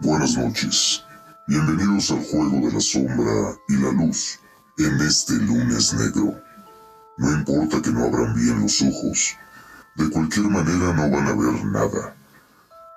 [0.00, 1.04] Buenas noches.
[1.48, 4.38] Bienvenidos al juego de la sombra y la luz
[4.78, 6.40] en este lunes negro.
[7.16, 9.34] No importa que no abran bien los ojos,
[9.96, 12.16] de cualquier manera no van a ver nada.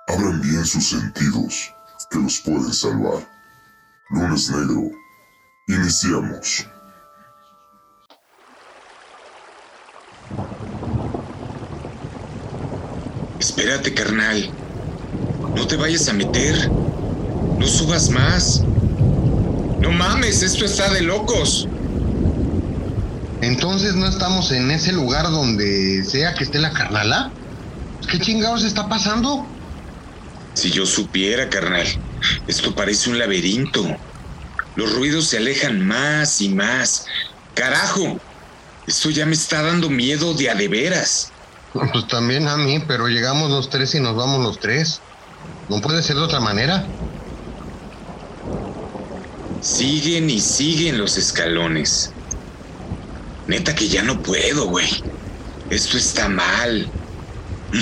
[0.06, 1.74] Abran bien sus sentidos,
[2.08, 3.28] que los pueden salvar.
[4.10, 4.92] Lunes negro.
[5.66, 6.68] Iniciamos.
[13.40, 14.54] Espérate, carnal.
[15.56, 16.81] No te vayas a meter.
[17.58, 18.62] No subas más.
[19.80, 21.68] No mames, esto está de locos.
[23.40, 27.32] Entonces no estamos en ese lugar donde sea que esté la carnala.
[28.08, 29.46] ¿Qué chingados está pasando?
[30.54, 31.86] Si yo supiera, carnal.
[32.46, 33.84] Esto parece un laberinto.
[34.76, 37.06] Los ruidos se alejan más y más.
[37.54, 38.20] Carajo.
[38.86, 41.32] Esto ya me está dando miedo de a de veras.
[41.72, 45.00] Pues también a mí, pero llegamos los tres y nos vamos los tres.
[45.68, 46.84] No puede ser de otra manera.
[49.62, 52.10] Siguen y siguen los escalones.
[53.46, 54.88] Neta que ya no puedo, güey.
[55.70, 56.90] Esto está mal.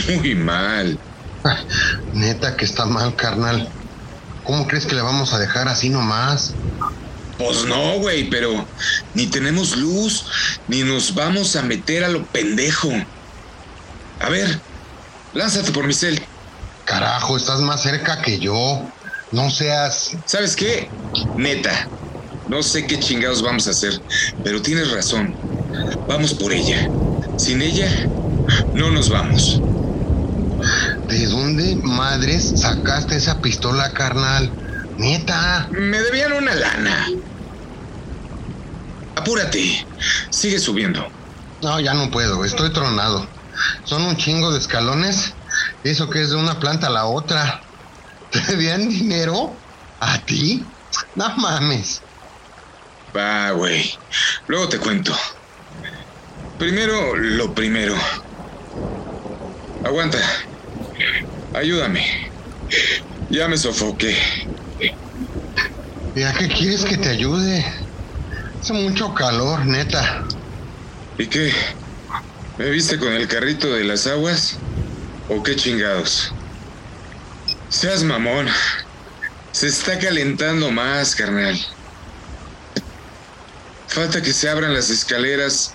[0.09, 0.99] Muy mal.
[2.13, 3.67] Neta que está mal, carnal.
[4.45, 6.53] ¿Cómo crees que le vamos a dejar así nomás?
[7.39, 8.67] Pues no, güey, pero
[9.15, 10.27] ni tenemos luz,
[10.69, 12.91] ni nos vamos a meter a lo pendejo.
[14.21, 14.61] A ver,
[15.33, 16.23] lánzate por mi cel.
[16.85, 18.83] Carajo, estás más cerca que yo.
[19.33, 20.17] No seas...
[20.27, 20.89] ¿Sabes qué?
[21.37, 21.89] Neta,
[22.49, 24.01] no sé qué chingados vamos a hacer,
[24.43, 25.35] pero tienes razón.
[26.09, 26.91] Vamos por ella.
[27.37, 27.89] Sin ella,
[28.75, 29.61] no nos vamos.
[31.09, 34.51] ¿De dónde madres sacaste esa pistola, carnal?
[34.99, 35.69] Neta.
[35.71, 37.07] Me debían una lana.
[39.15, 39.87] Apúrate.
[40.31, 41.07] Sigue subiendo.
[41.63, 42.45] No, ya no puedo.
[42.45, 43.29] Estoy tronado.
[43.85, 45.35] Son un chingo de escalones.
[45.85, 47.63] Eso que es de una planta a la otra.
[48.31, 49.63] ¿Te debían dinero?
[50.01, 50.77] ¿A ti?
[51.15, 52.05] No mames.
[53.17, 53.85] Va, güey.
[54.47, 55.13] Luego te cuento.
[56.57, 57.97] Primero, lo primero.
[59.83, 60.21] Aguanta.
[61.53, 62.03] Ayúdame.
[63.29, 64.15] Ya me sofoqué.
[66.15, 67.65] ¿Y a qué quieres que te ayude?
[68.61, 70.27] Hace mucho calor, neta.
[71.17, 71.53] ¿Y qué?
[72.57, 74.65] ¿Me viste con el carrito de las aguas?
[75.27, 76.40] ¿O qué chingados?
[77.71, 78.49] Seas mamón.
[79.53, 81.57] Se está calentando más, carnal.
[83.87, 85.73] Falta que se abran las escaleras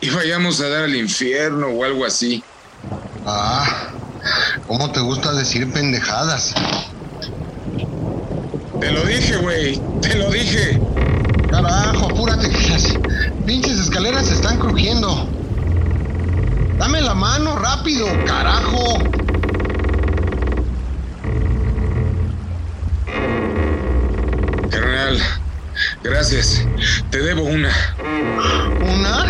[0.00, 2.42] y vayamos a dar al infierno o algo así.
[3.26, 3.90] Ah,
[4.66, 6.54] ¿cómo te gusta decir pendejadas?
[8.80, 9.80] Te lo dije, güey.
[10.00, 10.80] Te lo dije.
[11.50, 12.94] Carajo, apúrate que las
[13.44, 15.28] pinches escaleras se están crujiendo.
[16.78, 19.25] Dame la mano rápido, carajo.
[25.06, 25.22] Carnal,
[26.02, 26.66] gracias.
[27.10, 27.70] Te debo una.
[28.80, 29.26] ¿Una?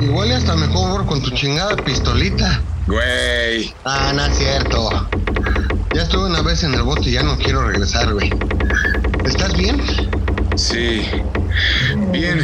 [0.00, 2.60] Igual y hasta mejor con tu chingada pistolita.
[2.86, 3.74] Güey.
[3.84, 5.08] Ah, no es cierto.
[5.94, 8.32] Ya estuve una vez en el bote y ya no quiero regresar, güey.
[9.24, 9.82] ¿Estás bien?
[10.56, 11.04] Sí.
[12.12, 12.40] Bien.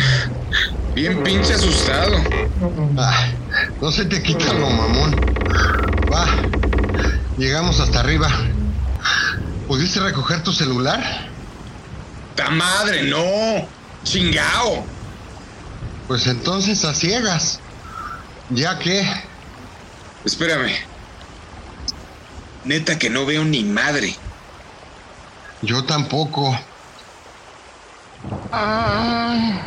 [0.97, 2.17] Bien pinche asustado.
[2.99, 3.28] Ah,
[3.81, 5.15] no se te quita lo mamón.
[6.12, 6.27] Va.
[7.39, 8.28] Llegamos hasta arriba.
[9.69, 11.24] ¿Pudiste recoger tu celular?
[12.34, 13.67] ¡Ta madre, no!
[14.03, 14.84] ¡Chingao!
[16.09, 17.61] Pues entonces a ciegas.
[18.50, 19.06] ¿Ya qué?
[20.25, 20.73] Espérame.
[22.65, 24.17] Neta que no veo ni madre.
[25.62, 26.59] Yo tampoco.
[28.53, 29.61] Ah.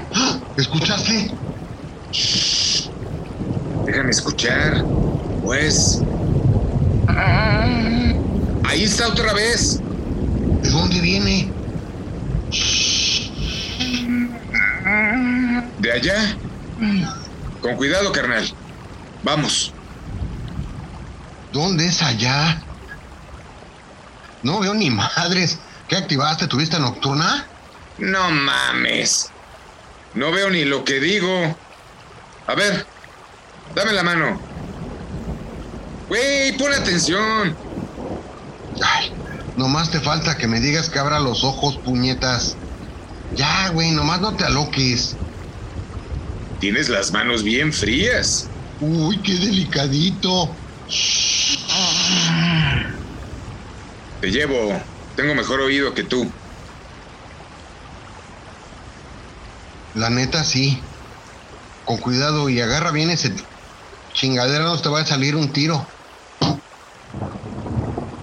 [0.57, 1.31] ¿Escuchaste?
[3.85, 4.83] Déjame escuchar.
[5.43, 6.01] Pues.
[8.65, 9.79] Ahí está otra vez.
[10.61, 11.56] ¿De dónde viene?
[15.79, 16.37] ¿De allá?
[17.61, 18.49] Con cuidado, carnal.
[19.23, 19.73] Vamos.
[21.51, 22.61] ¿Dónde es allá?
[24.43, 25.59] No veo ni madres.
[25.87, 26.47] ¿Qué activaste?
[26.47, 27.45] ¿Tu vista nocturna?
[27.97, 29.31] No mames.
[30.13, 31.55] No veo ni lo que digo.
[32.47, 32.85] A ver,
[33.75, 34.39] dame la mano.
[36.07, 37.55] Güey, pon atención.
[38.81, 39.11] Ay,
[39.57, 42.59] nomás te falta que me digas que abra los ojos, puñetas.
[43.29, 45.17] Ya, güey, nomás no te aloques.
[46.59, 48.51] Tienes las manos bien frías.
[48.79, 50.61] Uy, qué delicadito.
[54.19, 54.81] Te llevo.
[55.15, 56.31] Tengo mejor oído que tú.
[59.93, 60.79] La neta, sí.
[61.83, 63.33] Con cuidado y agarra bien ese
[64.13, 65.96] chingadera, no te va a salir un tiro.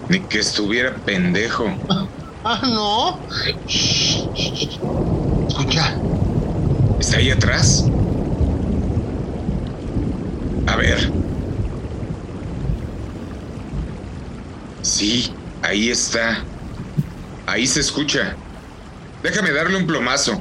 [0.09, 1.65] Ni que estuviera pendejo.
[2.47, 3.19] Ah, no.
[5.47, 5.95] Escucha.
[6.99, 7.85] ¿Está ahí atrás?
[10.67, 11.11] A ver.
[14.83, 16.43] Sí, ahí está.
[17.47, 18.35] Ahí se escucha.
[19.23, 20.39] Déjame darle un plomazo.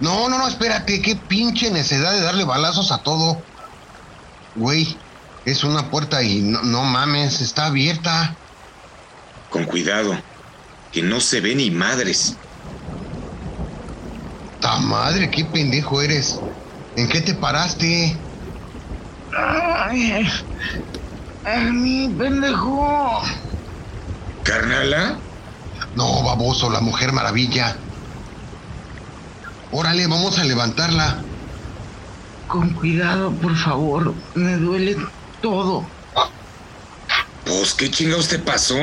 [0.00, 3.40] No, no, no, espérate, qué pinche necesidad de darle balazos a todo.
[4.56, 4.96] Güey,
[5.44, 8.38] es una puerta y no, no mames, está abierta.
[9.48, 10.16] Con cuidado,
[10.90, 12.38] que no se ve ni madres.
[14.60, 16.44] ¡Ta madre, qué pendejo eres!
[16.94, 18.16] ¿En qué te paraste?
[19.36, 20.28] Ay,
[21.44, 23.22] ay, mi pendejo.
[24.44, 25.20] ¿Carnala?
[25.94, 27.76] No, baboso, la mujer maravilla.
[29.70, 31.26] Órale, vamos a levantarla.
[32.46, 34.14] Con cuidado, por favor.
[34.34, 34.96] Me duele
[35.42, 35.84] todo.
[37.44, 38.76] Pues, ¿qué chingados te pasó?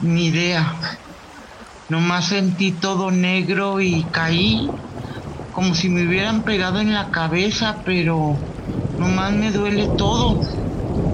[0.00, 0.74] Ni idea.
[1.88, 4.68] Nomás sentí todo negro y caí
[5.56, 8.36] como si me hubieran pegado en la cabeza, pero
[8.98, 10.38] nomás me duele todo.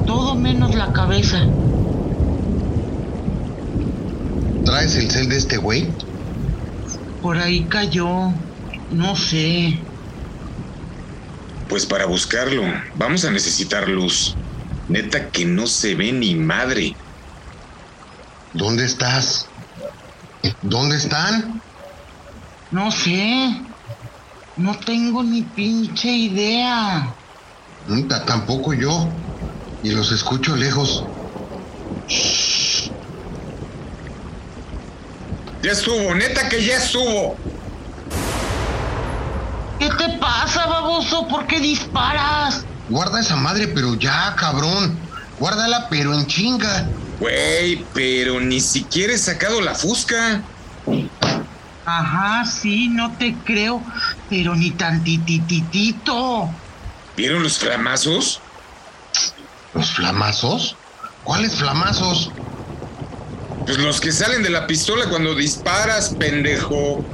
[0.04, 1.46] Todo menos la cabeza.
[4.64, 5.88] ¿Traes el cel de este güey?
[7.22, 8.32] Por ahí cayó.
[8.90, 9.78] No sé.
[11.72, 12.64] Pues para buscarlo,
[12.96, 14.34] vamos a necesitar luz.
[14.90, 16.94] Neta que no se ve ni madre.
[18.52, 19.46] ¿Dónde estás?
[20.60, 21.62] ¿Dónde están?
[22.72, 23.56] No sé.
[24.58, 27.08] No tengo ni pinche idea.
[28.06, 29.08] Ta- Tampoco yo.
[29.82, 31.04] Y los escucho lejos.
[35.62, 37.34] Ya estuvo, neta que ya estuvo.
[39.82, 41.26] ¿Qué te pasa, baboso?
[41.26, 42.64] ¿Por qué disparas?
[42.88, 44.96] Guarda esa madre, pero ya, cabrón.
[45.40, 46.86] Guárdala, pero en chinga.
[47.18, 50.40] Güey, pero ni siquiera he sacado la fusca.
[51.84, 53.82] Ajá, sí, no te creo,
[54.30, 56.48] pero ni tantititito.
[57.16, 58.40] ¿Vieron los flamazos?
[59.74, 60.76] ¿Los flamazos?
[61.24, 62.30] ¿Cuáles flamazos?
[63.66, 67.04] Pues los que salen de la pistola cuando disparas, pendejo.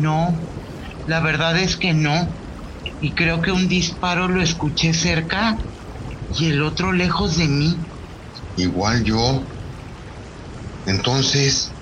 [0.00, 0.48] No,
[1.06, 2.40] la verdad es que no.
[3.00, 5.58] Y creo que un disparo lo escuché cerca
[6.38, 7.76] y el otro lejos de mí.
[8.56, 9.52] Igual yo.
[10.86, 11.76] Entonces,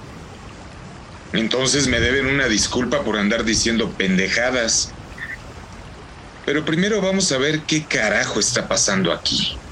[1.32, 4.96] Entonces me deben una disculpa por andar diciendo pendejadas.
[6.44, 9.62] Pero primero vamos a ver qué carajo está pasando aquí.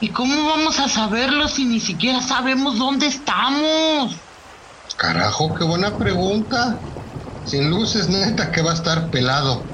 [0.00, 4.24] ¿Y cómo vamos a saberlo si ni siquiera sabemos dónde estamos?
[4.96, 6.84] carajo, qué buena pregunta.
[7.44, 9.70] Sin luces, neta, que va a estar pelado.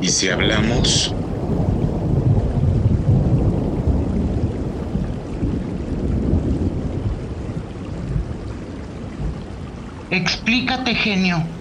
[0.00, 1.16] Y si hablamos,
[10.10, 11.56] Explícate, genio.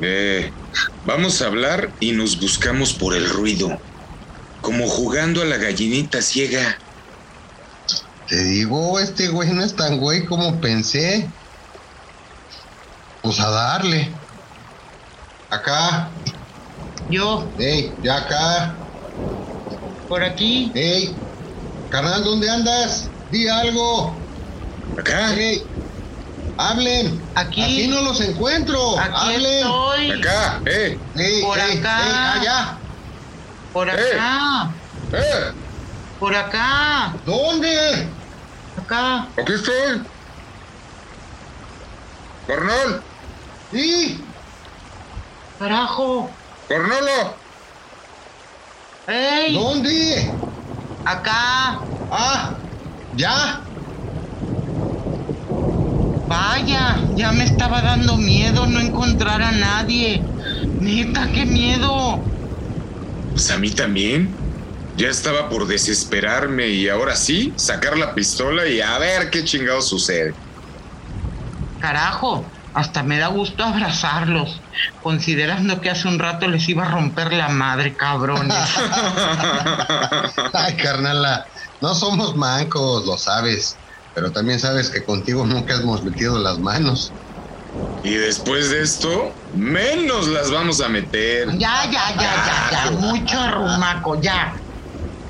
[0.00, 0.56] eh,
[1.04, 3.84] vamos a hablar y nos buscamos por el ruido.
[4.60, 6.84] Como jugando a la gallinita ciega.
[8.26, 11.36] Te digo, este güey no es tan güey como pensé.
[13.24, 14.14] Pues a darle.
[15.48, 16.10] Acá.
[17.08, 18.74] Yo, Ey, ya acá.
[20.08, 20.70] por aquí.
[20.74, 21.16] Ey.
[21.88, 23.08] Carnal, ¿dónde andas?
[23.30, 24.14] Di algo.
[24.98, 25.62] Acá, Ey.
[26.58, 27.18] Hablen.
[27.34, 27.62] Aquí.
[27.62, 28.98] Aquí no los encuentro.
[28.98, 29.54] Aquí Hablen.
[29.66, 30.10] estoy.
[30.20, 30.98] acá, Ey,
[31.42, 31.98] Por ey, acá.
[32.04, 32.78] ey, allá.
[33.72, 34.70] Por acá.
[35.12, 35.52] eh,
[36.20, 37.18] Por acá.
[37.24, 38.06] ¿Dónde?
[38.76, 39.28] Acá.
[39.40, 40.02] aquí estoy.
[42.46, 43.02] Cornol,
[43.74, 44.30] Sí.
[45.58, 46.30] Carajo.
[46.68, 47.36] Cornolo,
[49.08, 49.52] ¡Ey!
[49.52, 50.40] ¿Dónde?
[51.04, 51.88] Acá.
[52.08, 52.62] Ah,
[53.12, 53.68] ya.
[56.26, 60.30] Vaya, ya me estaba dando miedo no encontrar a nadie.
[60.78, 62.30] Neta, qué miedo.
[63.32, 64.40] pues a mí también.
[64.96, 69.82] Ya estaba por desesperarme y ahora sí, sacar la pistola y a ver qué chingado
[69.82, 70.40] sucede.
[71.80, 74.60] Carajo, Hasta me da gusto abrazarlos,
[75.00, 78.52] considerando que hace un rato les iba a romper la madre, cabrones.
[80.52, 81.46] Ay, carnala,
[81.80, 83.78] no somos mancos, lo sabes.
[84.12, 87.14] Pero también sabes que contigo nunca hemos metido las manos.
[88.02, 91.48] Y después de esto, menos las vamos a meter.
[91.56, 92.90] Ya, ya, ya, ya, ya.
[92.90, 94.60] Mucho arrumaco, ya.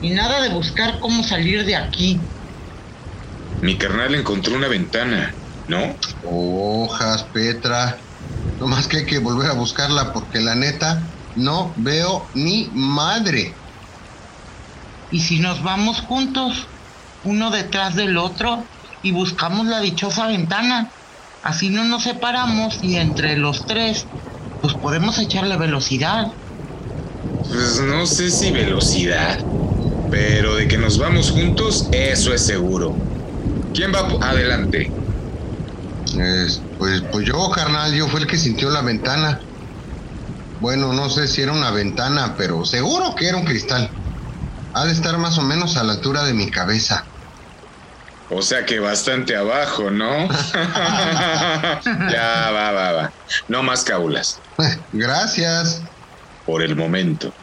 [0.00, 2.20] Y nada de buscar cómo salir de aquí.
[3.60, 5.94] Mi carnal encontró una ventana, ¿no?
[6.28, 7.96] Hojas, Petra.
[8.60, 11.02] No más que hay que volver a buscarla porque la neta
[11.36, 13.54] no veo ni madre.
[15.10, 16.66] ¿Y si nos vamos juntos,
[17.24, 18.64] uno detrás del otro,
[19.02, 20.90] y buscamos la dichosa ventana?
[21.42, 24.06] Así no nos separamos y entre los tres,
[24.62, 26.32] pues podemos echarle velocidad.
[27.46, 29.38] Pues no sé si velocidad,
[30.10, 32.96] pero de que nos vamos juntos, eso es seguro.
[33.74, 34.90] ¿Quién va adelante?
[36.78, 39.40] Pues, pues yo, carnal, yo fui el que sintió la ventana.
[40.58, 43.90] Bueno, no sé si era una ventana, pero seguro que era un cristal.
[44.72, 47.06] Ha de estar más o menos a la altura de mi cabeza.
[48.30, 50.28] O sea que bastante abajo, ¿no?
[52.10, 53.14] ya, va, va, va.
[53.48, 54.40] No más cábulas.
[54.92, 55.82] Gracias.
[56.44, 57.34] Por el momento.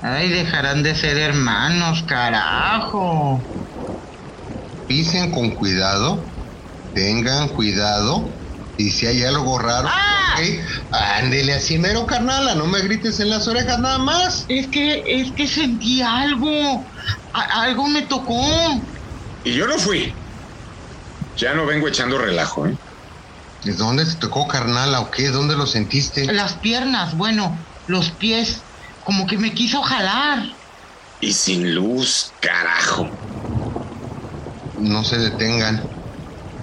[0.00, 3.42] Ay, dejarán de ser hermanos, carajo.
[4.86, 6.27] Pisen con cuidado.
[6.98, 8.28] Tengan cuidado.
[8.76, 10.36] Y si hay algo raro, ¡Ah!
[11.20, 14.46] ándele así mero, carnala, no me grites en las orejas nada más.
[14.48, 16.84] Es que, es que sentí algo.
[17.32, 18.44] algo me tocó.
[19.44, 20.12] Y yo no fui.
[21.36, 22.76] Ya no vengo echando relajo, ¿eh?
[23.62, 25.28] ¿De dónde te tocó, carnala, o qué?
[25.28, 26.24] ¿Dónde lo sentiste?
[26.32, 28.60] Las piernas, bueno, los pies.
[29.04, 30.42] Como que me quiso jalar.
[31.20, 33.08] Y sin luz, carajo.
[34.76, 35.97] No se detengan.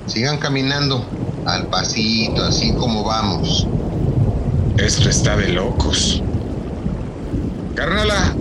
[0.07, 1.05] Sigan caminando
[1.45, 3.67] al pasito, así como vamos.
[4.77, 6.21] Esto está de locos.
[7.75, 8.35] Carnala,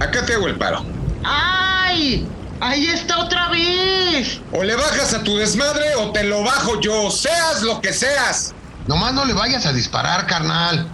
[0.00, 0.84] acá te hago el paro.
[1.24, 2.26] ¡Ay!
[2.60, 4.40] ¡Ahí está otra vez!
[4.52, 8.54] O le bajas a tu desmadre o te lo bajo yo, seas lo que seas.
[8.86, 10.88] Nomás no le vayas a disparar, carnal.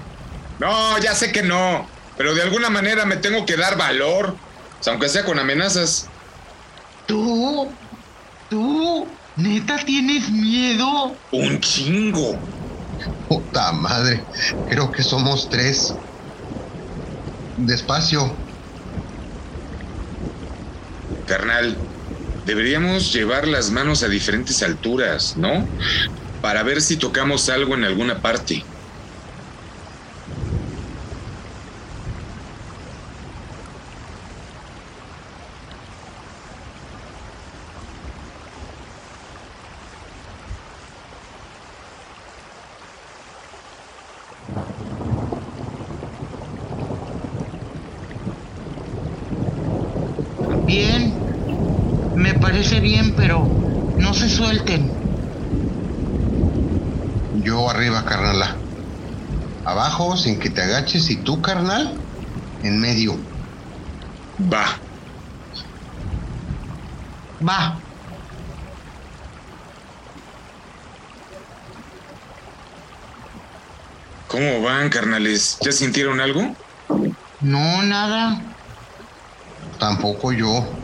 [0.58, 4.36] No, ya sé que no, pero de alguna manera me tengo que dar valor,
[4.86, 6.08] aunque sea con amenazas.
[7.06, 7.68] ¿Tú?
[8.48, 9.06] ¿Tú?
[9.34, 11.22] ¿Neta tienes miedo?
[11.30, 12.46] Un chingo.
[13.28, 14.28] Puta madre,
[14.66, 16.00] creo que somos tres.
[17.70, 18.22] Despacio,
[21.24, 21.84] Carnal,
[22.44, 25.72] deberíamos llevar las manos a diferentes alturas, ¿no?
[26.40, 28.70] Para ver si tocamos algo en alguna parte.
[50.66, 51.26] Bien,
[52.14, 53.58] me parece bien, pero
[53.96, 55.00] no se suelten.
[57.32, 58.62] Yo arriba, carnala.
[60.12, 62.02] Abajo, sin que te agaches, y tú, carnal,
[62.62, 63.26] en medio.
[64.38, 64.82] Va.
[67.38, 67.82] Va.
[74.26, 75.58] ¿Cómo van, carnales?
[75.60, 76.58] ¿Ya sintieron algo?
[77.40, 78.44] No, nada.
[79.78, 80.78] Tampoco yo.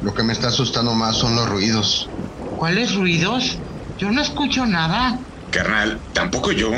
[0.00, 2.10] Lo que me está asustando más son los ruidos.
[2.56, 3.62] ¿Cuáles ruidos?
[3.98, 5.18] Yo no escucho nada.
[5.50, 6.70] Carnal, tampoco yo.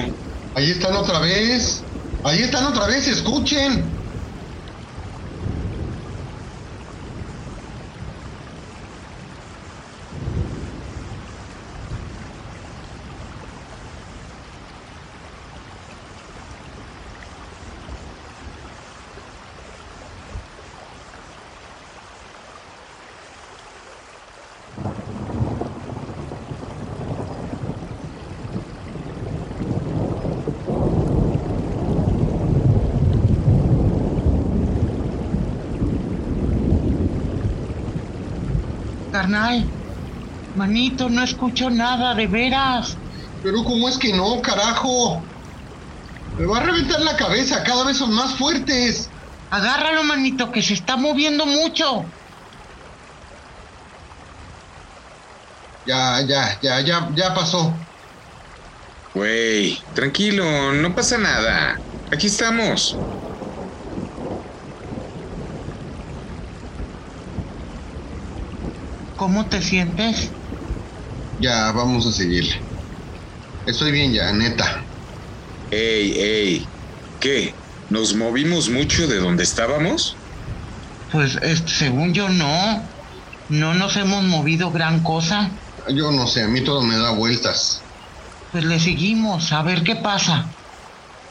[0.55, 1.85] Ahí están otra vez.
[2.23, 3.94] Ahí están otra vez, escuchen.
[39.25, 39.65] Carnal.
[40.55, 42.97] Manito, no escucho nada, de veras.
[43.43, 45.23] Pero ¿cómo es que no, carajo?
[46.37, 49.09] Me va a reventar la cabeza, cada vez son más fuertes.
[49.51, 52.05] Agárralo, manito, que se está moviendo mucho.
[55.87, 57.73] Ya, ya, ya, ya, ya pasó.
[59.15, 61.81] Güey, tranquilo, no pasa nada.
[62.11, 63.01] Aquí estamos.
[69.25, 70.35] ¿Cómo te sientes?
[71.37, 72.55] Ya, vamos a seguirle.
[73.65, 74.87] Estoy bien ya, neta.
[75.71, 76.73] Ey, ey.
[77.21, 77.59] ¿Qué?
[77.89, 80.23] ¿Nos movimos mucho de donde estábamos?
[81.11, 82.95] Pues este, según yo no.
[83.49, 85.59] No nos hemos movido gran cosa.
[85.95, 87.89] Yo no sé, a mí todo me da vueltas.
[88.51, 90.57] Pues le seguimos, a ver qué pasa.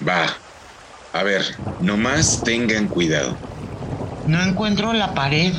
[0.10, 0.20] Va.
[1.14, 1.46] A ver,
[1.80, 3.38] nomás tengan cuidado.
[4.26, 5.54] No encuentro la pared.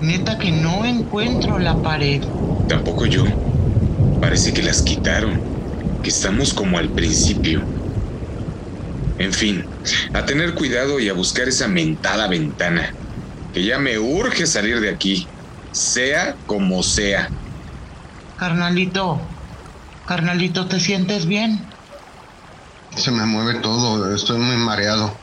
[0.00, 2.22] Neta que no encuentro la pared.
[2.68, 3.24] Tampoco yo.
[4.20, 5.40] Parece que las quitaron.
[6.02, 7.62] Que estamos como al principio.
[9.18, 9.64] En fin,
[10.12, 12.92] a tener cuidado y a buscar esa mentada ventana.
[13.52, 15.26] Que ya me urge salir de aquí.
[15.72, 17.30] Sea como sea.
[18.36, 19.20] Carnalito,
[20.06, 21.60] carnalito, ¿te sientes bien?
[22.96, 25.16] Se me mueve todo, estoy muy mareado.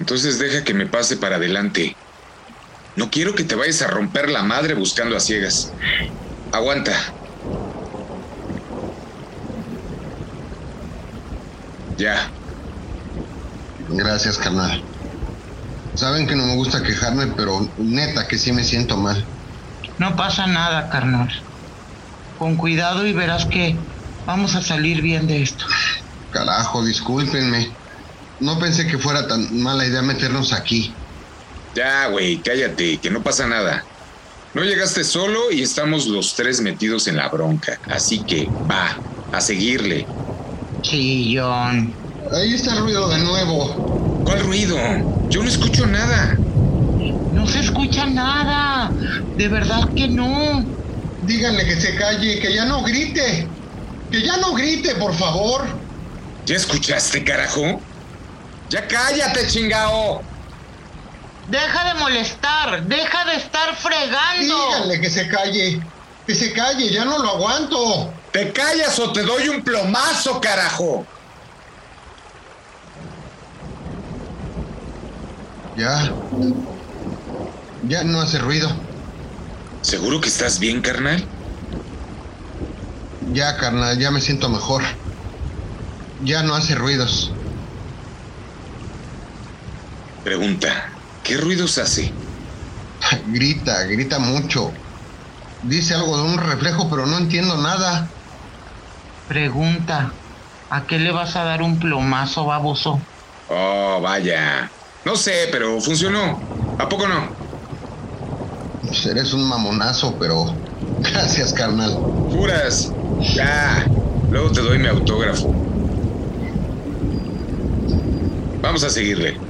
[0.00, 1.96] Entonces deja que me pase para adelante.
[2.96, 5.74] No quiero que te vayas a romper la madre buscando a ciegas.
[6.52, 6.92] Aguanta.
[11.96, 12.30] Ya.
[13.88, 14.84] Gracias, carnal.
[15.94, 19.28] Saben que no me gusta quejarme, pero neta que sí me siento mal.
[19.98, 21.30] No pasa nada, carnal.
[22.38, 23.78] Con cuidado y verás que
[24.26, 25.64] vamos a salir bien de esto.
[26.30, 27.76] Carajo, discúlpenme.
[28.40, 31.03] No pensé que fuera tan mala idea meternos aquí.
[31.74, 33.84] Ya, güey, cállate, que no pasa nada.
[34.54, 37.80] No llegaste solo y estamos los tres metidos en la bronca.
[37.90, 38.96] Así que va,
[39.32, 40.06] a seguirle.
[40.82, 41.92] Chillón.
[42.32, 44.22] Ahí está el ruido de nuevo.
[44.24, 44.76] ¿Cuál ruido?
[45.28, 46.38] Yo no escucho nada.
[47.32, 48.92] No se escucha nada.
[49.36, 50.64] De verdad que no.
[51.26, 53.48] Díganle que se calle, que ya no grite.
[54.12, 55.66] Que ya no grite, por favor.
[56.46, 57.80] ¿Ya escuchaste, carajo?
[58.70, 60.22] Ya cállate, chingao.
[61.48, 62.84] Deja de molestar.
[62.84, 64.66] Deja de estar fregando.
[64.68, 65.80] Díganle que se calle.
[66.26, 68.12] Que se calle, ya no lo aguanto.
[68.32, 71.06] ¿Te callas o te doy un plomazo, carajo?
[75.76, 76.10] Ya.
[77.86, 78.70] Ya no hace ruido.
[79.82, 81.22] ¿Seguro que estás bien, carnal?
[83.32, 84.82] Ya, carnal, ya me siento mejor.
[86.22, 87.32] Ya no hace ruidos.
[90.22, 90.93] Pregunta,
[91.24, 92.12] ¿qué ruidos hace?
[93.28, 94.72] Grita, grita mucho.
[95.62, 98.08] Dice algo de un reflejo, pero no entiendo nada.
[99.26, 100.12] Pregunta,
[100.70, 103.00] ¿a qué le vas a dar un plomazo, baboso?
[103.48, 104.70] Oh, vaya.
[105.04, 106.38] No sé, pero funcionó.
[106.78, 107.30] ¿A poco no?
[108.82, 110.54] Pues eres un mamonazo, pero
[110.98, 111.92] gracias, carnal.
[112.28, 112.92] ¿Juras?
[113.34, 113.86] Ya.
[114.30, 115.54] Luego te doy mi autógrafo.
[118.60, 119.43] Vamos a seguirle.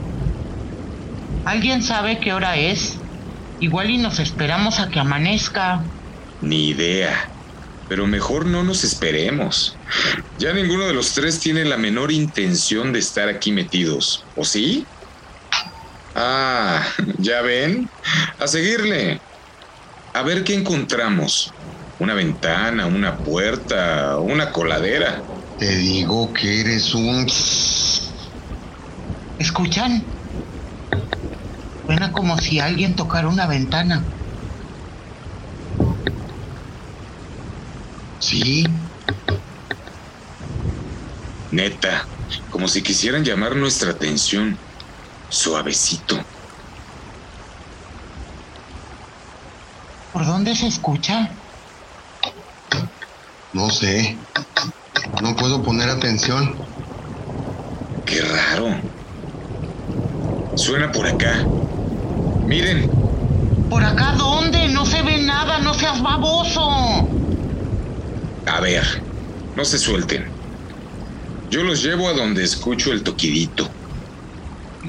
[1.45, 2.97] ¿Alguien sabe qué hora es?
[3.61, 5.85] Igual y nos esperamos a que amanezca.
[6.41, 7.29] Ni idea.
[7.89, 9.77] Pero mejor no nos esperemos.
[10.39, 14.25] Ya ninguno de los tres tiene la menor intención de estar aquí metidos.
[14.37, 14.87] ¿O sí?
[16.15, 16.83] Ah,
[17.19, 17.91] ¿ya ven?
[18.39, 19.21] A seguirle.
[20.15, 21.53] A ver qué encontramos.
[21.99, 25.23] Una ventana, una puerta, una coladera.
[25.59, 27.27] Te digo que eres un...
[29.39, 30.03] ¿Escuchan?
[31.87, 34.07] Suena como si alguien tocara una ventana.
[38.19, 38.65] Sí,
[41.51, 42.09] Neta,
[42.49, 44.61] como si quisieran llamar nuestra atención.
[45.29, 46.21] Suavecito.
[50.11, 51.37] ¿Por dónde se escucha?
[53.53, 54.19] no sé.
[55.23, 56.61] No puedo poner atención.
[58.05, 58.83] Qué raro.
[60.55, 61.51] Suena por acá.
[62.47, 62.91] Miren,
[63.71, 64.69] ¿Por acá dónde?
[64.69, 67.11] No se ve nada, no seas baboso.
[68.47, 68.85] a ver,
[69.57, 70.31] no se suelten.
[71.51, 73.69] Yo los llevo a donde escucho el toquidito.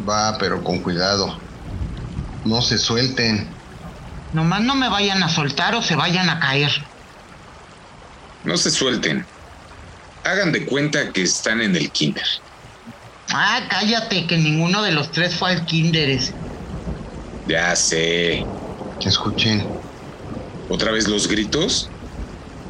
[0.07, 1.39] Va, pero con cuidado.
[2.43, 3.47] No se suelten.
[4.33, 6.71] Nomás no me vayan a soltar o se vayan a caer.
[8.43, 9.25] No se suelten.
[10.23, 12.25] Hagan de cuenta que están en el kinder.
[13.29, 16.33] Ah, cállate, que ninguno de los tres fue al kinder ese.
[17.47, 18.45] Ya sé.
[19.01, 19.65] Escuchen.
[20.69, 21.89] ¿Otra vez los gritos?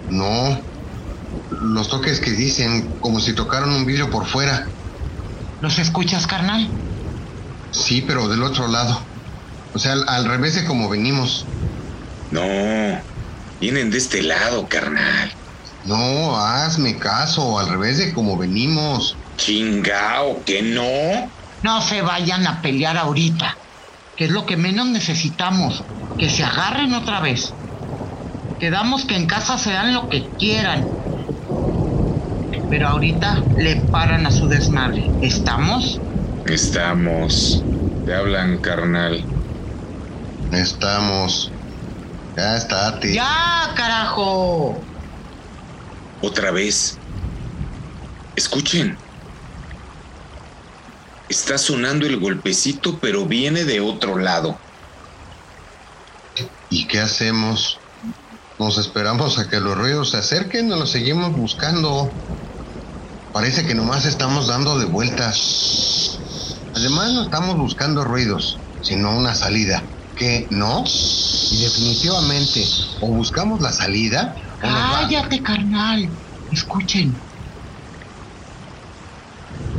[0.10, 0.60] No.
[1.50, 4.68] Los toques que dicen, como si tocaran un vidrio por fuera.
[5.62, 6.68] ¿Los escuchas, carnal?
[7.72, 9.00] Sí, pero del otro lado.
[9.74, 11.46] O sea, al, al revés de como venimos.
[12.32, 12.42] No.
[13.60, 15.32] Vienen de este lado, carnal.
[15.86, 19.16] No, hazme caso, al revés de como venimos.
[19.38, 21.32] Chingao, que no.
[21.62, 23.58] No se vayan a pelear ahorita,
[24.16, 25.84] que es lo que menos necesitamos,
[26.18, 27.54] que se agarren otra vez.
[28.60, 30.88] Quedamos que en casa se dan lo que quieran.
[32.70, 35.10] pero ahorita le paran a su desmadre.
[35.22, 36.00] ¿Estamos?
[36.46, 37.64] Estamos.
[38.06, 39.24] Te hablan, carnal.
[40.52, 41.52] Estamos.
[42.36, 43.14] Ya está, tío.
[43.14, 44.82] ¡Ya, carajo!
[46.22, 46.98] Otra vez.
[48.36, 48.98] Escuchen.
[51.30, 54.58] Está sonando el golpecito, pero viene de otro lado.
[56.70, 57.80] ¿Y qué hacemos?
[58.60, 62.12] Nos esperamos a que los ruidos se acerquen o los seguimos buscando.
[63.34, 66.20] Parece que nomás estamos dando de vueltas.
[66.76, 69.84] Además no estamos buscando ruidos, sino una salida.
[70.16, 70.48] ¿Qué?
[70.50, 70.84] ¿No?
[71.52, 72.66] Y definitivamente,
[73.02, 76.10] o buscamos la salida o Cállate, carnal.
[76.52, 77.14] Escuchen.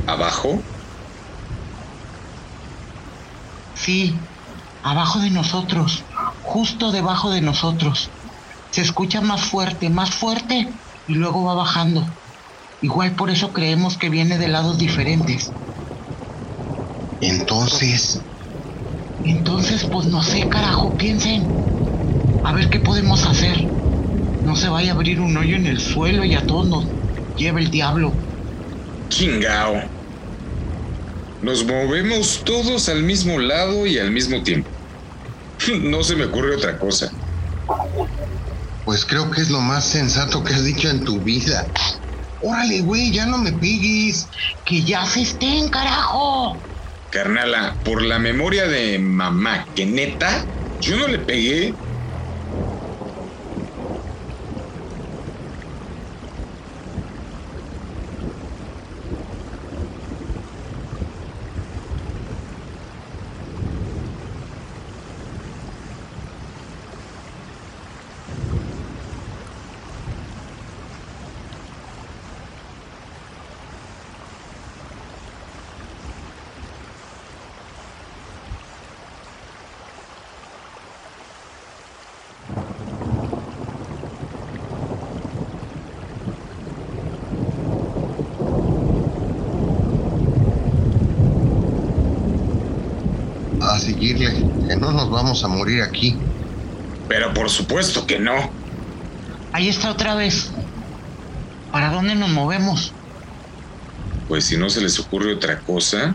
[0.07, 0.61] Abajo.
[3.77, 4.29] Sí,
[4.83, 6.09] abajo de nosotros,
[6.41, 8.17] justo debajo de nosotros.
[8.71, 12.17] Se escucha más fuerte, más fuerte y luego va bajando.
[12.81, 15.57] Igual por eso creemos que viene de lados diferentes.
[17.21, 18.27] Entonces,
[19.23, 21.61] Entonces, pues no sé, carajo, piensen.
[22.43, 23.75] A ver qué podemos hacer.
[24.41, 26.93] No se vaya a abrir un hoyo en el suelo y a todos nos
[27.37, 28.25] lleve el diablo.
[29.11, 29.96] Chingao.
[31.41, 34.71] Nos movemos todos al mismo lado y al mismo tiempo.
[35.83, 37.11] No se me ocurre otra cosa.
[38.85, 41.71] pues creo que es lo más sensato que has dicho en tu vida.
[42.39, 44.29] Órale, güey, ya no me pigues.
[44.65, 46.63] Que ya se estén, carajo.
[47.11, 50.47] Carnala, por la memoria de mamá, que neta,
[50.79, 51.79] yo no le pegué.
[93.67, 94.33] A seguirle,
[94.69, 96.17] que no nos vamos a morir aquí.
[97.09, 98.51] Pero por supuesto que no.
[99.53, 100.51] Ahí está otra vez.
[101.73, 102.93] ¿Para dónde nos movemos?
[104.29, 106.15] Pues si no se les ocurre otra cosa,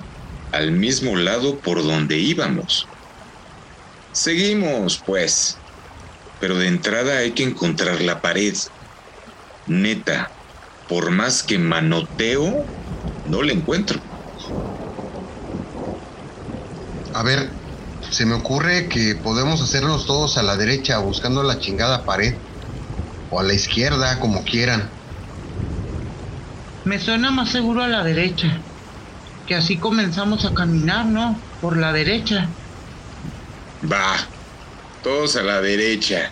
[0.52, 2.88] al mismo lado por donde íbamos.
[4.12, 5.58] Seguimos, pues.
[6.40, 8.56] Pero de entrada hay que encontrar la pared.
[9.68, 10.32] Neta,
[10.90, 12.66] por más que manoteo,
[13.30, 14.00] no la encuentro.
[17.22, 17.52] A ver,
[18.10, 22.34] se me ocurre que podemos hacernos todos a la derecha buscando la chingada pared.
[23.30, 24.90] O a la izquierda, como quieran.
[26.84, 28.58] Me suena más seguro a la derecha.
[29.46, 31.40] Que así comenzamos a caminar, ¿no?
[31.62, 32.50] Por la derecha.
[33.84, 34.16] Va,
[35.04, 36.32] todos a la derecha.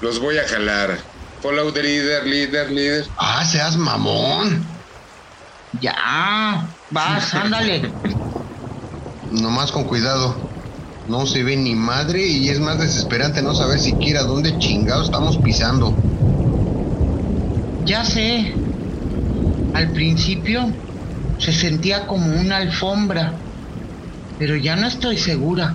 [0.00, 0.96] Los voy a jalar.
[1.40, 3.04] Follow the leader, leader, leader.
[3.18, 4.64] Ah, seas mamón.
[5.80, 6.68] Ya.
[6.88, 7.92] Vas, ándale.
[9.40, 10.36] Nomás con cuidado.
[11.08, 15.38] No se ve ni madre y es más desesperante no saber siquiera dónde chingados estamos
[15.38, 15.96] pisando.
[17.84, 18.54] Ya sé.
[19.74, 20.70] Al principio
[21.38, 23.32] se sentía como una alfombra.
[24.38, 25.74] Pero ya no estoy segura.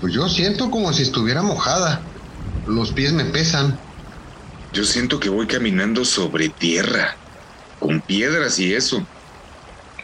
[0.00, 2.00] Pues yo siento como si estuviera mojada.
[2.66, 3.78] Los pies me pesan.
[4.72, 7.16] Yo siento que voy caminando sobre tierra,
[7.80, 9.04] con piedras y eso.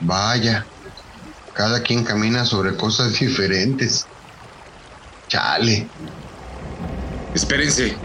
[0.00, 0.66] Vaya.
[1.56, 4.06] Cada quien camina sobre cosas diferentes.
[5.28, 5.88] Chale.
[7.34, 7.96] Espérense.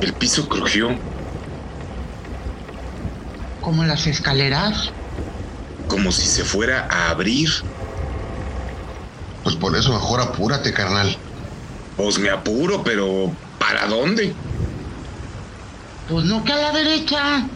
[0.00, 0.90] El piso crujió,
[3.60, 4.90] Como las escaleras.
[5.88, 7.48] como si se fuera a abrir.
[9.44, 11.16] Pues por eso mejor apúrate, carnal.
[11.96, 14.34] Pues me apuro, pero ¿para dónde?
[16.08, 17.48] Pues no que a la derecha.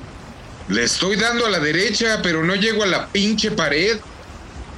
[0.69, 3.97] Le estoy dando a la derecha, pero no llego a la pinche pared.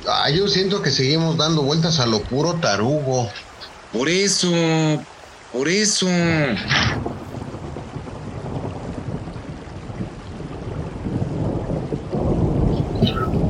[0.07, 3.29] Ah, yo siento que seguimos dando vueltas a lo puro tarugo.
[3.93, 4.53] Por eso,
[5.53, 6.07] por eso.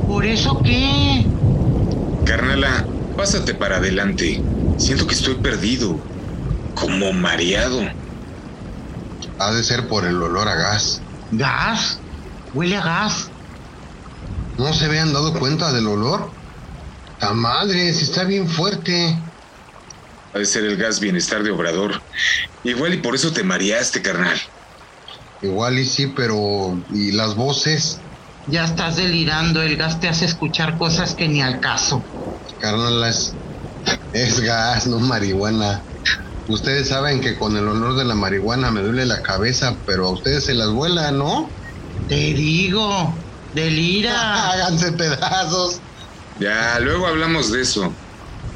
[0.07, 1.25] ¿Por eso qué?
[2.25, 4.41] Carnala, pásate para adelante.
[4.77, 5.99] Siento que estoy perdido,
[6.73, 7.81] como mareado.
[9.37, 11.01] Ha de ser por el olor a gas.
[11.31, 12.00] ¿Gas?
[12.53, 13.31] Huele a gas.
[14.57, 16.33] ¿No se habían dado cuenta del olor?
[17.17, 17.93] ¡Ta madre!
[17.93, 19.15] Si está bien fuerte.
[20.33, 22.01] Ha de ser el gas bienestar de Obrador.
[22.63, 24.39] Igual y por eso te mareaste, carnal.
[25.41, 28.05] Igual y sí, pero ¿y las voces?
[28.45, 32.05] Ya estás delirando, el gas te hace escuchar cosas que ni al caso.
[32.59, 33.37] Carnal, es,
[34.11, 35.83] es gas, no marihuana.
[36.47, 40.11] Ustedes saben que con el olor de la marihuana me duele la cabeza, pero a
[40.13, 41.55] ustedes se las vuela, ¿no?
[42.07, 43.13] Te digo,
[43.53, 44.51] delira.
[44.51, 45.79] Háganse pedazos.
[46.39, 47.93] Ya, luego hablamos de eso.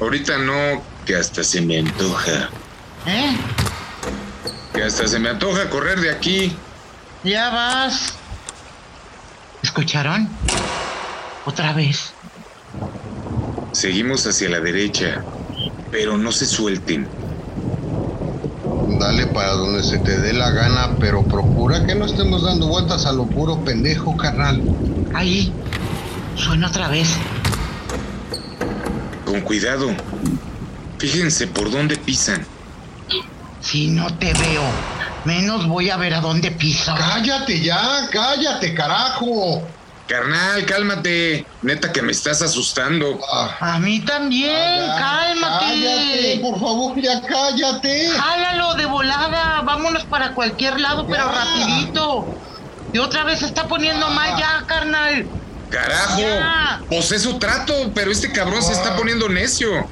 [0.02, 2.50] Ahorita no, que hasta se me antoja.
[3.06, 3.38] ¿Eh?
[4.74, 6.56] Que hasta se me antoja correr de aquí.
[7.24, 8.14] Ya vas.
[9.62, 10.30] ¿Escucharon?
[11.46, 12.14] Otra vez.
[13.72, 15.24] Seguimos hacia la derecha,
[15.92, 17.08] pero no se suelten.
[18.88, 23.06] Dale para donde se te dé la gana, pero procura que no estemos dando vueltas
[23.06, 24.62] a lo puro pendejo, carnal.
[25.14, 25.52] Ahí.
[26.36, 27.10] Suena otra vez.
[29.26, 29.90] Con cuidado.
[31.00, 32.46] Fíjense por dónde pisan.
[33.62, 34.64] Si no te veo,
[35.26, 36.94] menos voy a ver a dónde piso.
[36.96, 39.64] Cállate ya, cállate, carajo.
[40.08, 41.48] Carnal, cálmate.
[41.62, 43.20] Neta que me estás asustando.
[43.32, 45.66] Ah, A mí también, ya, cálmate.
[45.66, 48.10] Cállate, por favor, ya cállate.
[48.10, 51.32] Jálalo de volada, vámonos para cualquier lado, pero Ya.
[51.32, 52.34] rapidito.
[52.92, 55.32] Y otra vez se está poniendo mal ya, carnal.
[55.70, 56.20] Carajo.
[56.20, 56.82] Ya.
[56.90, 59.88] Pues eso trato, pero este cabrón se está poniendo necio.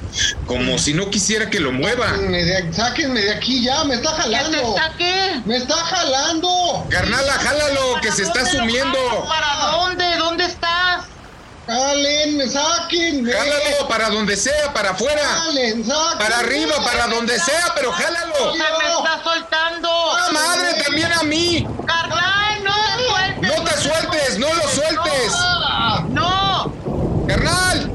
[0.46, 2.08] Como si no quisiera que lo mueva.
[2.10, 4.76] Sáquenme de, sáquenme de aquí ya, me está ¿Ya te jalando.
[4.76, 5.40] está qué?
[5.44, 6.86] Me está jalando.
[6.88, 8.98] Carnala, jálalo, que ¿Para se está sumiendo.
[9.08, 9.28] jalo?
[9.28, 10.16] ¿Para dónde?
[10.16, 11.04] ¿Dónde estás?
[11.66, 13.24] Jalen, me saquen.
[13.24, 15.22] Jálalo para donde sea, para afuera.
[15.22, 16.18] Jalen, sáquenme.
[16.18, 18.52] Para arriba, para donde sea, pero jálalo.
[18.52, 19.88] Se me está soltando.
[19.88, 20.82] ¡Ah, madre!
[20.84, 21.66] También a mí.
[21.86, 23.48] Carnal, no te sueltes.
[23.58, 25.32] No te sueltes, no lo sueltes.
[26.10, 26.74] No.
[27.26, 27.90] Carnal.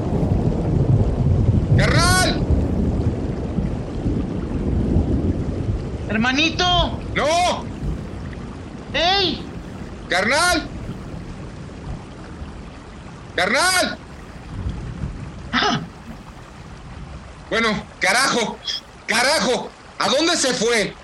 [1.78, 2.42] Carnal.
[6.30, 7.00] Hermanito.
[7.16, 7.64] No.
[8.94, 9.44] ¡Ey!
[10.08, 10.68] Carnal.
[13.34, 13.98] Carnal.
[17.50, 18.56] Bueno, carajo.
[19.08, 19.70] Carajo.
[19.98, 20.94] ¿A dónde se fue?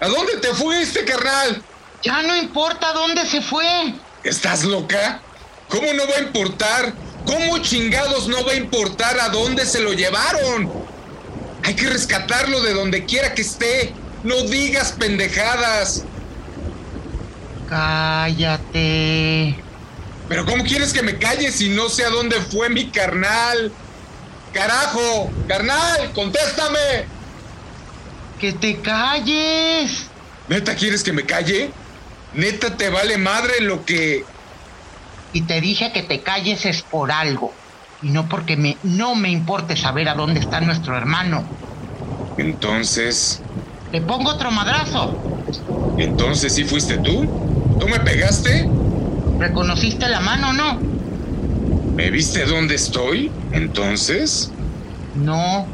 [0.00, 1.62] ¿A dónde te fuiste, carnal?
[2.02, 3.94] Ya no importa dónde se fue.
[4.24, 5.20] ¿Estás loca?
[5.68, 6.92] ¿Cómo no va a importar?
[7.24, 10.72] ¿Cómo chingados no va a importar a dónde se lo llevaron?
[11.62, 13.94] Hay que rescatarlo de donde quiera que esté.
[14.22, 16.04] No digas pendejadas.
[17.68, 19.56] Cállate.
[20.28, 23.72] Pero ¿cómo quieres que me calle si no sé a dónde fue mi carnal?
[24.52, 27.06] Carajo, carnal, contéstame.
[28.38, 30.06] Que te calles.
[30.48, 31.70] ¿Neta quieres que me calle?
[32.34, 34.24] ¿Neta te vale madre lo que...
[35.32, 37.52] Y te dije que te calles es por algo.
[38.02, 41.44] Y no porque me, no me importe saber a dónde está nuestro hermano.
[42.36, 43.42] Entonces...
[43.92, 45.16] Te pongo otro madrazo.
[45.98, 47.26] ¿Entonces sí fuiste tú?
[47.80, 48.68] ¿Tú me pegaste?
[49.38, 50.78] ¿Reconociste la mano o no?
[51.94, 53.32] ¿Me viste dónde estoy?
[53.52, 54.50] Entonces...
[55.16, 55.66] No.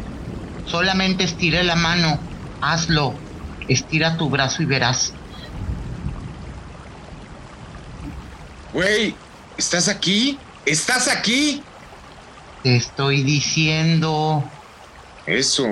[0.66, 2.18] Solamente estiré la mano.
[2.62, 3.14] Hazlo.
[3.68, 5.12] Estira tu brazo y verás.
[8.72, 9.14] Güey,
[9.56, 10.38] ¿estás aquí?
[10.64, 11.62] ¿Estás aquí?
[12.62, 14.44] Te estoy diciendo.
[15.26, 15.66] Eso,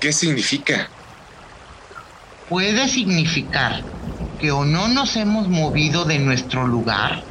[0.00, 0.88] ¿qué significa?
[2.48, 3.82] Puede significar
[4.40, 7.22] que o no nos hemos movido de nuestro lugar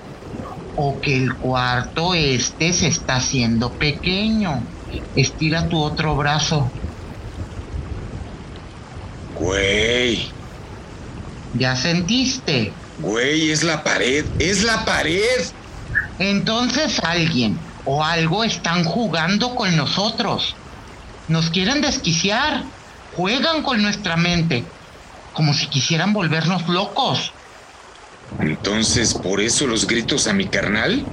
[0.75, 4.61] o que el cuarto este se está haciendo pequeño.
[5.15, 6.71] Estira tu otro brazo.
[9.39, 10.29] Güey,
[11.53, 12.71] ¿Ya sentiste?
[12.99, 15.41] güey, es la pared, es la pared.
[16.19, 20.55] Entonces alguien o algo están jugando con nosotros.
[21.27, 22.63] Nos quieren desquiciar.
[23.15, 24.63] Juegan con nuestra mente.
[25.33, 27.33] Como si quisieran volvernos locos.
[28.39, 31.05] Entonces, ¿por eso los gritos a mi carnal?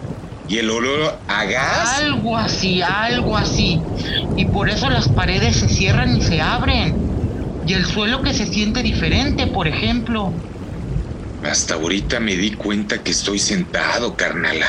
[0.49, 2.01] ¿Y el olor a gas?
[2.01, 3.81] Algo así, algo así.
[4.37, 6.97] Y por eso las paredes se cierran y se abren.
[7.67, 10.33] Y el suelo que se siente diferente, por ejemplo.
[11.45, 14.67] Hasta ahorita me di cuenta que estoy sentado, carnala.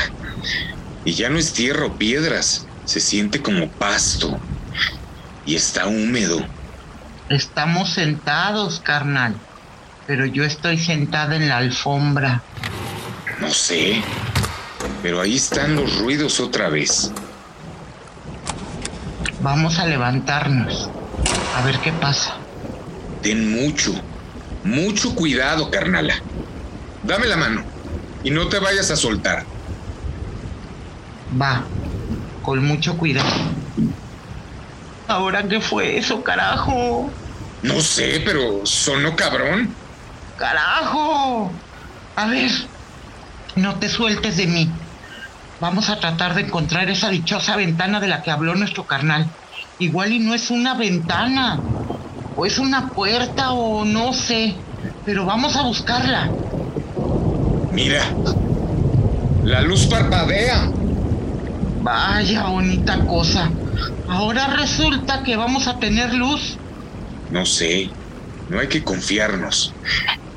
[1.05, 4.37] Y ya no es tierra o piedras, se siente como pasto.
[5.45, 6.45] Y está húmedo.
[7.29, 9.35] Estamos sentados, carnal.
[10.07, 12.41] Pero yo estoy sentada en la alfombra.
[13.39, 14.01] No sé.
[15.03, 17.11] Pero ahí están los ruidos otra vez.
[19.41, 20.89] Vamos a levantarnos.
[21.55, 22.35] A ver qué pasa.
[23.21, 23.93] Ten mucho,
[24.63, 26.15] mucho cuidado, carnala.
[27.03, 27.63] Dame la mano
[28.23, 29.45] y no te vayas a soltar.
[31.39, 31.63] Va.
[32.41, 33.29] Con mucho cuidado.
[35.07, 37.11] ¿Ahora qué fue eso, carajo?
[37.61, 39.73] No sé, pero sonó cabrón.
[40.37, 41.51] ¡Carajo!
[42.15, 42.51] A ver,
[43.55, 44.69] no te sueltes de mí.
[45.59, 49.27] Vamos a tratar de encontrar esa dichosa ventana de la que habló nuestro carnal.
[49.77, 51.59] Igual y no es una ventana,
[52.35, 54.55] o es una puerta, o no sé,
[55.05, 56.29] pero vamos a buscarla.
[57.73, 58.03] Mira,
[59.43, 60.69] la luz parpadea.
[61.81, 63.49] Vaya bonita cosa.
[64.07, 66.57] Ahora resulta que vamos a tener luz.
[67.29, 67.91] No sé,
[68.47, 69.75] no hay que confiarnos.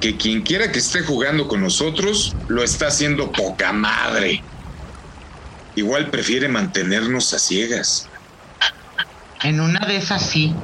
[0.01, 4.45] Que quien quiera que esté jugando con nosotros lo está haciendo poca madre.
[5.75, 8.09] Igual prefiere mantenernos a ciegas.
[9.43, 10.55] En una de esas sí,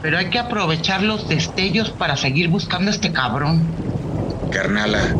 [0.00, 3.62] pero hay que aprovechar los destellos para seguir buscando a este cabrón.
[4.52, 5.14] Carnala,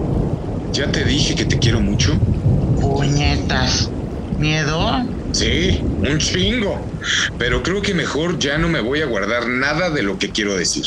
[0.73, 2.15] ¿ya te dije que te quiero mucho?
[2.81, 3.91] Puñetas.
[4.39, 5.14] ¿Miedo?
[5.35, 6.95] Sí, un chingo.
[7.37, 10.57] Pero creo que mejor ya no me voy a guardar nada de lo que quiero
[10.57, 10.85] decir.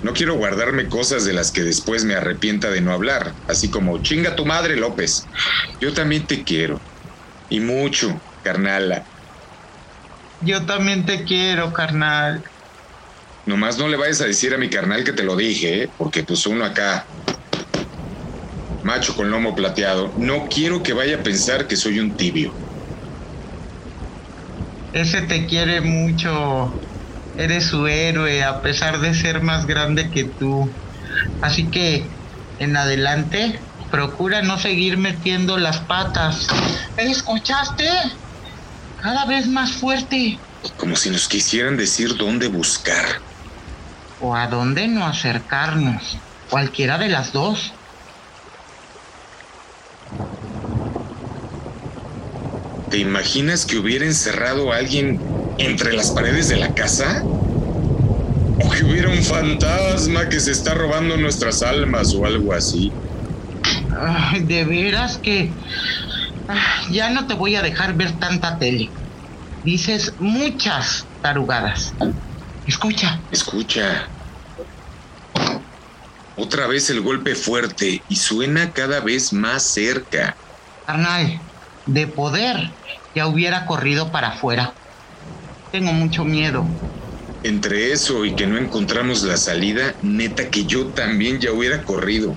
[0.00, 4.00] No quiero guardarme cosas de las que después me arrepienta de no hablar, así como
[4.00, 5.28] chinga tu madre López.
[5.80, 6.84] Yo también te quiero.
[7.48, 9.08] Y mucho, carnala.
[10.38, 12.44] Yo también te quiero, carnal.
[13.44, 15.92] Nomás no le vayas a decir a mi carnal que te lo dije, ¿eh?
[15.96, 17.10] porque pues uno acá,
[18.82, 22.54] macho con lomo plateado, no quiero que vaya a pensar que soy un tibio.
[24.92, 26.80] Ese te quiere mucho.
[27.36, 30.76] Eres su héroe a pesar de ser más grande que tú.
[31.40, 32.18] Así que,
[32.58, 36.46] en adelante, procura no seguir metiendo las patas.
[36.96, 37.88] ¿Escuchaste?
[38.96, 40.40] Cada vez más fuerte.
[40.76, 43.22] Como si nos quisieran decir dónde buscar.
[44.18, 46.18] O a dónde no acercarnos.
[46.50, 47.77] Cualquiera de las dos.
[52.90, 55.20] ¿Te imaginas que hubiera encerrado a alguien
[55.58, 57.22] entre las paredes de la casa?
[57.24, 62.90] ¿O que hubiera un fantasma que se está robando nuestras almas o algo así?
[64.00, 65.50] Ay, de veras que
[66.48, 68.90] ay, ya no te voy a dejar ver tanta tele.
[69.64, 71.92] Dices muchas tarugadas.
[72.66, 73.20] Escucha.
[73.30, 74.08] Escucha.
[76.36, 80.36] Otra vez el golpe fuerte y suena cada vez más cerca.
[80.86, 81.40] Carnal,
[81.86, 82.77] de poder
[83.18, 84.74] ya hubiera corrido para afuera.
[85.72, 86.64] Tengo mucho miedo.
[87.42, 92.36] Entre eso y que no encontramos la salida, neta que yo también ya hubiera corrido.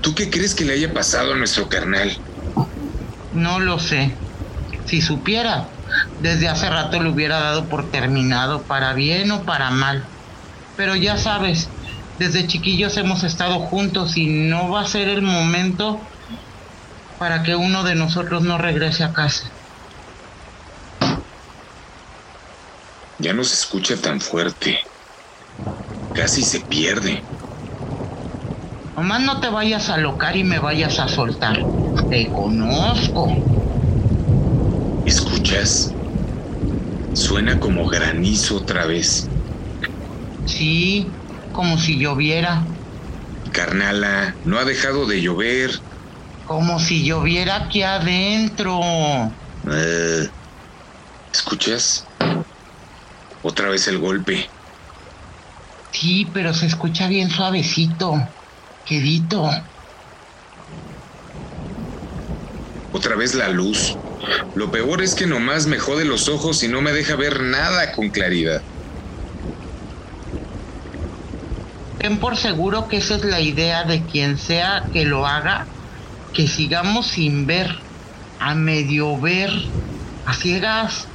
[0.00, 2.10] ¿Tú qué crees que le haya pasado a nuestro carnal?
[3.32, 4.16] No lo sé.
[4.86, 5.68] Si supiera,
[6.18, 10.08] desde hace rato le hubiera dado por terminado, para bien o para mal.
[10.74, 11.68] Pero ya sabes,
[12.18, 16.00] desde chiquillos hemos estado juntos y no va a ser el momento
[17.18, 19.57] para que uno de nosotros no regrese a casa.
[23.18, 24.78] Ya no se escucha tan fuerte.
[26.12, 27.24] Casi se pierde.
[28.96, 31.58] Nomás no te vayas a locar y me vayas a soltar.
[32.08, 33.28] Te conozco.
[35.04, 35.94] ¿Escuchas?
[37.12, 39.28] Suena como granizo otra vez.
[40.44, 41.16] Sí,
[41.52, 42.66] como si lloviera.
[43.52, 45.70] Carnala, no ha dejado de llover.
[46.44, 48.80] Como si lloviera aquí adentro.
[49.70, 50.28] Eh,
[51.32, 52.06] ¿Escuchas?
[53.48, 54.50] Otra vez el golpe.
[55.90, 58.14] Sí, pero se escucha bien suavecito.
[58.84, 59.48] Quedito.
[62.92, 63.96] Otra vez la luz.
[64.52, 67.92] Lo peor es que nomás me jode los ojos y no me deja ver nada
[67.92, 68.62] con claridad.
[71.96, 75.66] Ten por seguro que esa es la idea de quien sea que lo haga,
[76.34, 77.74] que sigamos sin ver,
[78.38, 79.50] a medio ver,
[80.26, 81.08] a ciegas.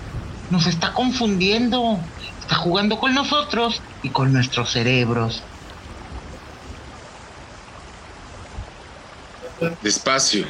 [0.49, 1.99] Nos está confundiendo,
[2.43, 5.41] está jugando con nosotros y con nuestros cerebros.
[9.81, 10.45] Despacio.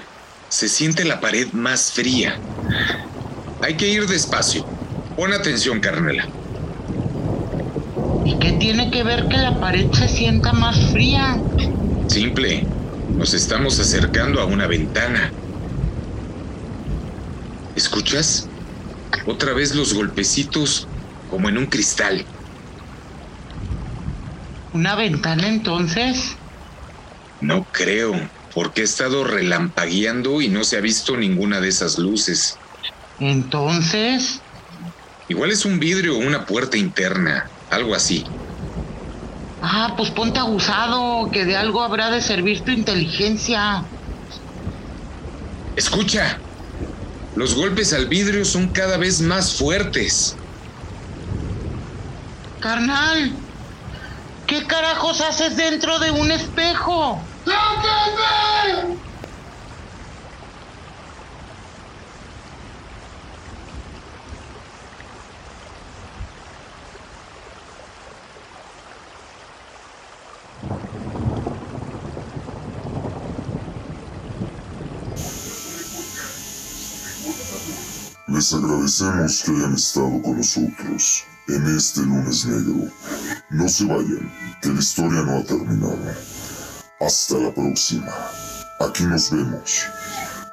[0.50, 2.36] Se siente la pared más fría.
[3.62, 4.66] Hay que ir despacio.
[5.16, 6.28] Pon atención, Carnela.
[8.26, 11.38] ¿Y qué tiene que ver que la pared se sienta más fría?
[12.08, 12.66] Simple.
[13.16, 15.32] Nos estamos acercando a una ventana.
[17.76, 18.48] ¿Escuchas?
[19.28, 20.88] Otra vez los golpecitos
[21.34, 22.30] como en un cristal.
[24.74, 26.38] ¿Una ventana entonces?
[27.40, 32.64] No creo, porque he estado relampagueando y no se ha visto ninguna de esas luces.
[33.18, 34.44] Entonces,
[35.28, 38.34] Igual es un vidrio o una puerta interna, algo así.
[39.62, 43.92] ah, pues ponte abusado, que de algo habrá de servir tu inteligencia.
[45.76, 46.48] Escucha,
[47.36, 50.43] los golpes al vidrio son cada vez más fuertes.
[52.64, 53.34] Carnal,
[54.48, 57.22] ¿qué carajos haces dentro de un espejo?
[57.44, 58.98] ¡Sáquenme!
[78.28, 82.90] Les agradecemos que hayan estado con nosotros en este lunes negro.
[83.50, 84.32] No se vayan,
[84.62, 85.98] que la historia no ha terminado.
[87.00, 88.12] Hasta la próxima.
[88.80, 89.86] Aquí nos vemos.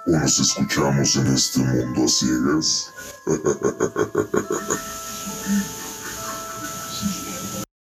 [0.07, 2.93] O nos escuchamos en este mundo a ciegas.